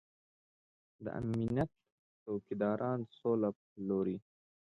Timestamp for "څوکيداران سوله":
2.23-3.49